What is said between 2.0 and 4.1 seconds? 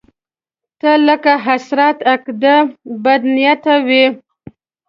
عقده، بدنيته وې